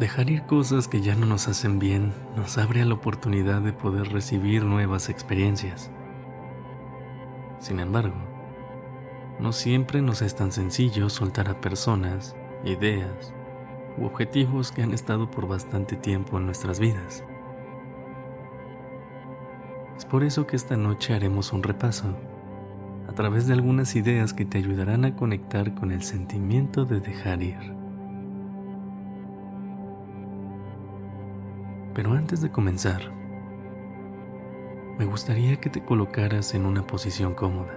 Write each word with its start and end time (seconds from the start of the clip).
Dejar 0.00 0.30
ir 0.30 0.46
cosas 0.46 0.88
que 0.88 1.02
ya 1.02 1.14
no 1.14 1.26
nos 1.26 1.46
hacen 1.46 1.78
bien 1.78 2.14
nos 2.34 2.56
abre 2.56 2.80
a 2.80 2.86
la 2.86 2.94
oportunidad 2.94 3.60
de 3.60 3.74
poder 3.74 4.10
recibir 4.10 4.64
nuevas 4.64 5.10
experiencias. 5.10 5.90
Sin 7.58 7.80
embargo, 7.80 8.16
no 9.38 9.52
siempre 9.52 10.00
nos 10.00 10.22
es 10.22 10.34
tan 10.34 10.52
sencillo 10.52 11.10
soltar 11.10 11.50
a 11.50 11.60
personas, 11.60 12.34
ideas 12.64 13.34
u 13.98 14.06
objetivos 14.06 14.72
que 14.72 14.82
han 14.82 14.94
estado 14.94 15.30
por 15.30 15.46
bastante 15.46 15.96
tiempo 15.96 16.38
en 16.38 16.46
nuestras 16.46 16.80
vidas. 16.80 17.22
Es 19.98 20.06
por 20.06 20.24
eso 20.24 20.46
que 20.46 20.56
esta 20.56 20.78
noche 20.78 21.12
haremos 21.12 21.52
un 21.52 21.62
repaso 21.62 22.16
a 23.06 23.12
través 23.12 23.46
de 23.46 23.52
algunas 23.52 23.94
ideas 23.96 24.32
que 24.32 24.46
te 24.46 24.56
ayudarán 24.56 25.04
a 25.04 25.14
conectar 25.14 25.74
con 25.74 25.92
el 25.92 26.02
sentimiento 26.02 26.86
de 26.86 27.00
dejar 27.00 27.42
ir. 27.42 27.79
Pero 31.94 32.12
antes 32.12 32.40
de 32.40 32.50
comenzar, 32.50 33.00
me 34.98 35.04
gustaría 35.06 35.56
que 35.60 35.70
te 35.70 35.82
colocaras 35.82 36.54
en 36.54 36.66
una 36.66 36.86
posición 36.86 37.34
cómoda. 37.34 37.74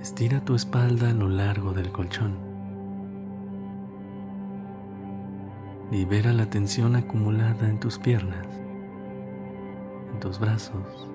Estira 0.00 0.40
tu 0.40 0.54
espalda 0.54 1.10
a 1.10 1.12
lo 1.12 1.28
largo 1.28 1.72
del 1.72 1.92
colchón. 1.92 2.38
Libera 5.90 6.32
la 6.32 6.46
tensión 6.46 6.96
acumulada 6.96 7.68
en 7.68 7.78
tus 7.78 7.98
piernas, 7.98 8.46
en 10.12 10.20
tus 10.20 10.38
brazos 10.38 11.08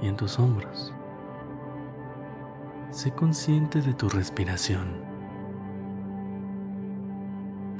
y 0.00 0.08
en 0.08 0.16
tus 0.16 0.38
hombros. 0.38 0.94
Sé 2.90 3.12
consciente 3.12 3.82
de 3.82 3.92
tu 3.94 4.08
respiración. 4.08 5.07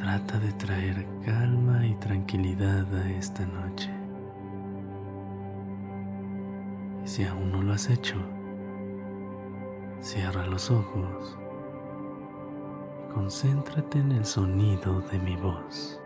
Trata 0.08 0.38
de 0.38 0.52
traer 0.52 1.06
calma 1.22 1.84
y 1.84 1.94
tranquilidad 1.96 2.86
a 2.94 3.10
esta 3.10 3.44
noche. 3.44 3.90
Y 7.04 7.06
si 7.06 7.24
aún 7.24 7.52
no 7.52 7.60
lo 7.60 7.74
has 7.74 7.90
hecho, 7.90 8.16
cierra 10.00 10.46
los 10.46 10.70
ojos 10.70 11.38
y 13.04 13.12
concéntrate 13.12 13.98
en 13.98 14.12
el 14.12 14.24
sonido 14.24 15.02
de 15.12 15.18
mi 15.18 15.36
voz. 15.36 16.00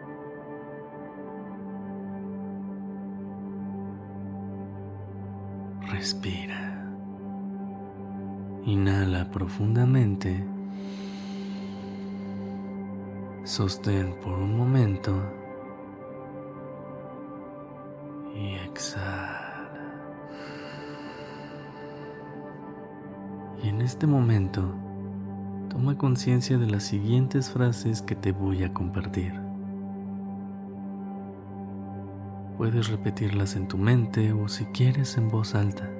Respira. 5.92 6.92
Inhala 8.64 9.30
profundamente 9.30 10.44
Sostén 13.52 14.14
por 14.14 14.32
un 14.32 14.56
momento 14.56 15.12
y 18.34 18.54
exhala. 18.54 19.92
Y 23.62 23.68
en 23.68 23.82
este 23.82 24.06
momento, 24.06 24.74
toma 25.68 25.98
conciencia 25.98 26.56
de 26.56 26.66
las 26.66 26.84
siguientes 26.84 27.50
frases 27.50 28.00
que 28.00 28.14
te 28.14 28.32
voy 28.32 28.64
a 28.64 28.72
compartir. 28.72 29.34
Puedes 32.56 32.88
repetirlas 32.88 33.54
en 33.54 33.68
tu 33.68 33.76
mente 33.76 34.32
o 34.32 34.48
si 34.48 34.64
quieres 34.64 35.18
en 35.18 35.28
voz 35.28 35.54
alta. 35.54 35.90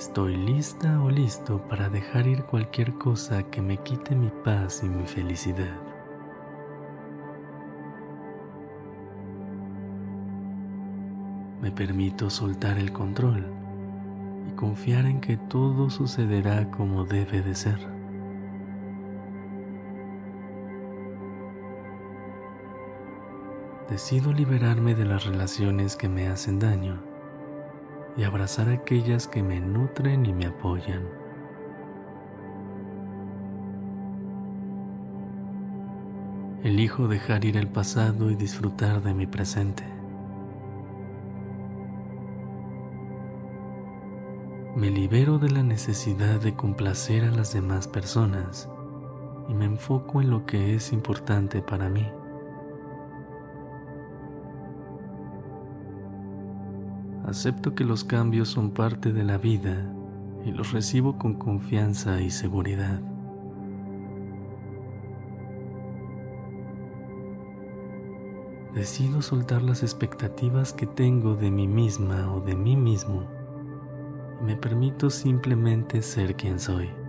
Estoy 0.00 0.34
lista 0.34 0.98
o 1.02 1.10
listo 1.10 1.58
para 1.68 1.90
dejar 1.90 2.26
ir 2.26 2.44
cualquier 2.44 2.94
cosa 2.94 3.42
que 3.42 3.60
me 3.60 3.76
quite 3.76 4.14
mi 4.14 4.30
paz 4.30 4.80
y 4.82 4.88
mi 4.88 5.06
felicidad. 5.06 5.78
Me 11.60 11.70
permito 11.70 12.30
soltar 12.30 12.78
el 12.78 12.92
control 12.92 13.44
y 14.48 14.52
confiar 14.52 15.04
en 15.04 15.20
que 15.20 15.36
todo 15.36 15.90
sucederá 15.90 16.70
como 16.70 17.04
debe 17.04 17.42
de 17.42 17.54
ser. 17.54 17.86
Decido 23.90 24.32
liberarme 24.32 24.94
de 24.94 25.04
las 25.04 25.26
relaciones 25.26 25.94
que 25.94 26.08
me 26.08 26.28
hacen 26.28 26.58
daño 26.58 27.09
y 28.16 28.24
abrazar 28.24 28.68
a 28.68 28.72
aquellas 28.72 29.26
que 29.26 29.42
me 29.42 29.60
nutren 29.60 30.26
y 30.26 30.32
me 30.32 30.46
apoyan. 30.46 31.02
Elijo 36.62 37.08
dejar 37.08 37.44
ir 37.46 37.56
el 37.56 37.68
pasado 37.68 38.30
y 38.30 38.34
disfrutar 38.34 39.02
de 39.02 39.14
mi 39.14 39.26
presente. 39.26 39.82
Me 44.76 44.90
libero 44.90 45.38
de 45.38 45.50
la 45.50 45.62
necesidad 45.62 46.40
de 46.40 46.54
complacer 46.54 47.24
a 47.24 47.30
las 47.30 47.52
demás 47.54 47.88
personas 47.88 48.68
y 49.48 49.54
me 49.54 49.64
enfoco 49.64 50.20
en 50.20 50.30
lo 50.30 50.46
que 50.46 50.74
es 50.74 50.92
importante 50.92 51.62
para 51.62 51.88
mí. 51.88 52.06
Acepto 57.30 57.76
que 57.76 57.84
los 57.84 58.02
cambios 58.02 58.48
son 58.48 58.72
parte 58.72 59.12
de 59.12 59.22
la 59.22 59.38
vida 59.38 59.88
y 60.44 60.50
los 60.50 60.72
recibo 60.72 61.16
con 61.16 61.34
confianza 61.34 62.20
y 62.20 62.28
seguridad. 62.28 63.00
Decido 68.74 69.22
soltar 69.22 69.62
las 69.62 69.84
expectativas 69.84 70.72
que 70.72 70.88
tengo 70.88 71.36
de 71.36 71.52
mí 71.52 71.68
misma 71.68 72.34
o 72.34 72.40
de 72.40 72.56
mí 72.56 72.74
mismo 72.74 73.22
y 74.40 74.44
me 74.44 74.56
permito 74.56 75.08
simplemente 75.08 76.02
ser 76.02 76.34
quien 76.34 76.58
soy. 76.58 76.99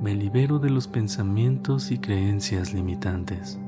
Me 0.00 0.14
libero 0.14 0.58
de 0.58 0.70
los 0.70 0.88
pensamientos 0.88 1.90
y 1.90 1.98
creencias 1.98 2.72
limitantes. 2.72 3.60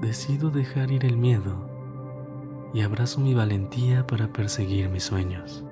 Decido 0.00 0.50
dejar 0.50 0.90
ir 0.90 1.04
el 1.04 1.16
miedo 1.16 1.70
y 2.74 2.80
abrazo 2.80 3.20
mi 3.20 3.32
valentía 3.32 4.04
para 4.08 4.32
perseguir 4.32 4.88
mis 4.88 5.04
sueños. 5.04 5.64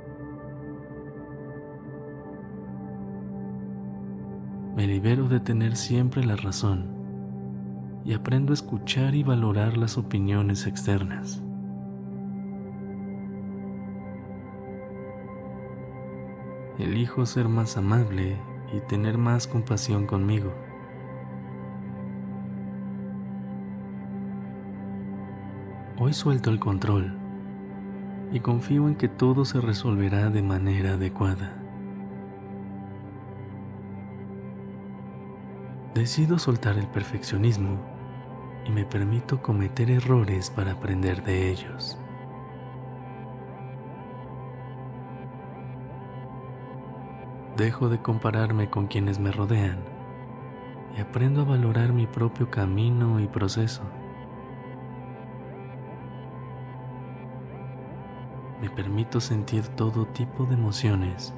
Me 4.77 4.87
libero 4.87 5.29
de 5.29 5.41
tener 5.41 5.75
siempre 5.75 6.25
la 6.25 6.37
razón 6.37 6.87
y 8.05 8.13
aprendo 8.13 8.53
a 8.53 8.55
escuchar 8.55 9.17
y 9.17 9.25
valorar 9.25 9.77
las 9.77 9.99
opiniones 9.99 10.69
externas. 10.69 11.43
Elijo 16.81 17.27
ser 17.27 17.47
más 17.47 17.77
amable 17.77 18.39
y 18.73 18.81
tener 18.81 19.19
más 19.19 19.47
compasión 19.47 20.07
conmigo. 20.07 20.51
Hoy 25.99 26.15
suelto 26.15 26.49
el 26.49 26.59
control 26.59 27.19
y 28.33 28.41
confío 28.41 28.89
en 28.89 28.95
que 28.95 29.09
todo 29.09 29.45
se 29.45 29.61
resolverá 29.61 30.31
de 30.31 30.41
manera 30.41 30.95
adecuada. 30.95 31.55
Decido 35.95 36.39
soltar 36.39 36.79
el 36.79 36.87
perfeccionismo 36.87 37.79
y 38.65 38.71
me 38.71 38.87
permito 38.87 39.43
cometer 39.43 39.91
errores 39.91 40.49
para 40.49 40.73
aprender 40.73 41.23
de 41.25 41.51
ellos. 41.51 42.00
Dejo 47.61 47.91
de 47.91 48.01
compararme 48.01 48.71
con 48.71 48.87
quienes 48.87 49.19
me 49.19 49.33
rodean 49.33 49.85
y 50.97 51.01
aprendo 51.03 51.43
a 51.43 51.45
valorar 51.45 51.93
mi 51.93 52.07
propio 52.07 52.51
camino 52.51 53.21
y 53.21 53.27
proceso. 53.27 53.83
me 58.63 58.71
permito 58.71 59.21
sentir 59.21 59.69
todo 59.69 60.07
tipo 60.07 60.47
de 60.47 60.55
emociones 60.55 61.35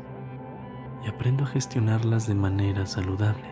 y 1.04 1.08
aprendo 1.08 1.42
a 1.42 1.48
gestionarlas 1.48 2.28
de 2.28 2.36
manera 2.36 2.86
saludable. 2.86 3.48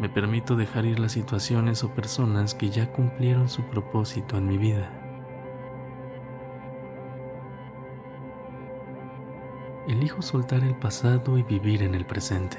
Me 0.00 0.08
permito 0.08 0.56
dejar 0.56 0.86
ir 0.86 0.98
las 0.98 1.12
situaciones 1.12 1.84
o 1.84 1.94
personas 1.94 2.54
que 2.54 2.70
ya 2.70 2.90
cumplieron 2.92 3.50
su 3.50 3.62
propósito 3.64 4.38
en 4.38 4.48
mi 4.48 4.56
vida. 4.56 5.03
Elijo 9.86 10.22
soltar 10.22 10.64
el 10.64 10.74
pasado 10.74 11.36
y 11.36 11.42
vivir 11.42 11.82
en 11.82 11.94
el 11.94 12.06
presente, 12.06 12.56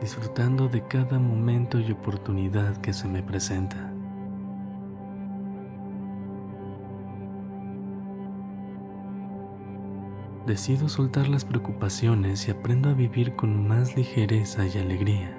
disfrutando 0.00 0.68
de 0.68 0.84
cada 0.86 1.20
momento 1.20 1.78
y 1.78 1.92
oportunidad 1.92 2.78
que 2.78 2.92
se 2.92 3.06
me 3.06 3.22
presenta. 3.22 3.92
decido 10.46 10.88
soltar 10.88 11.28
las 11.28 11.44
preocupaciones 11.44 12.48
y 12.48 12.50
aprendo 12.50 12.88
a 12.88 12.94
vivir 12.94 13.36
con 13.36 13.68
más 13.68 13.96
ligereza 13.96 14.66
y 14.66 14.76
alegría. 14.76 15.38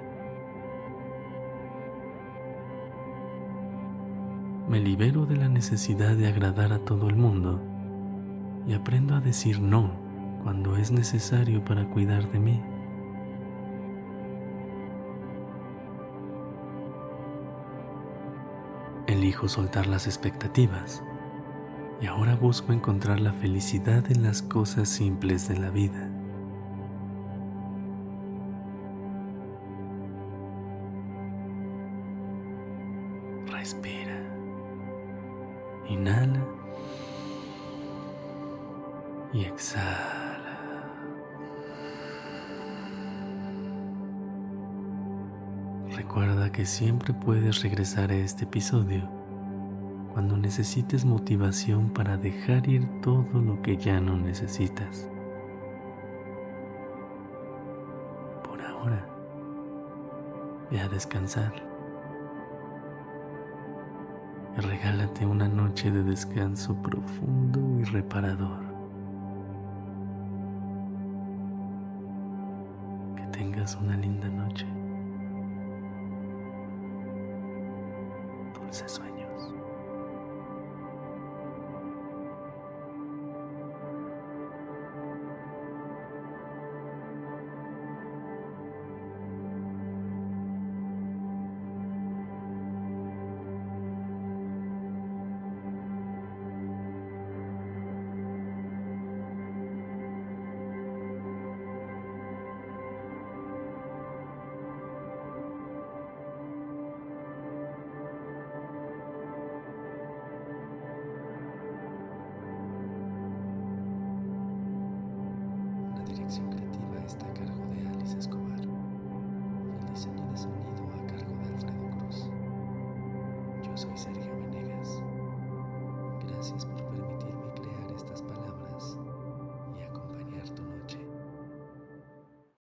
Me 4.66 4.80
libero 4.80 5.26
de 5.26 5.36
la 5.36 5.48
necesidad 5.48 6.16
de 6.16 6.26
agradar 6.26 6.72
a 6.72 6.78
todo 6.78 7.08
el 7.08 7.16
mundo 7.16 7.60
y 8.66 8.72
aprendo 8.72 9.14
a 9.14 9.20
decir 9.20 9.60
no 9.60 10.03
cuando 10.44 10.76
es 10.76 10.92
necesario 10.92 11.64
para 11.64 11.86
cuidar 11.86 12.30
de 12.30 12.38
mí. 12.38 12.62
Elijo 19.06 19.48
soltar 19.48 19.86
las 19.86 20.06
expectativas 20.06 21.02
y 22.00 22.06
ahora 22.06 22.36
busco 22.36 22.74
encontrar 22.74 23.20
la 23.20 23.32
felicidad 23.32 24.04
en 24.10 24.22
las 24.22 24.42
cosas 24.42 24.90
simples 24.90 25.48
de 25.48 25.56
la 25.56 25.70
vida. 25.70 26.10
Respira. 33.46 34.20
Inhala. 35.88 36.44
Y 39.32 39.44
exhala. 39.44 40.23
Recuerda 46.14 46.52
que 46.52 46.64
siempre 46.64 47.12
puedes 47.12 47.60
regresar 47.64 48.12
a 48.12 48.14
este 48.14 48.44
episodio 48.44 49.10
cuando 50.12 50.36
necesites 50.36 51.04
motivación 51.04 51.92
para 51.92 52.16
dejar 52.16 52.68
ir 52.68 52.86
todo 53.00 53.40
lo 53.40 53.60
que 53.62 53.76
ya 53.76 54.00
no 54.00 54.16
necesitas. 54.16 55.10
Por 58.44 58.62
ahora, 58.62 59.04
ve 60.70 60.78
a 60.78 60.88
descansar. 60.88 61.52
regálate 64.56 65.26
una 65.26 65.48
noche 65.48 65.90
de 65.90 66.04
descanso 66.04 66.80
profundo 66.80 67.58
y 67.80 67.82
reparador. 67.86 68.62
Que 73.16 73.26
tengas 73.36 73.74
una 73.74 73.96
linda 73.96 74.28
noche. 74.28 74.83
this 78.82 78.98
way. 78.98 79.13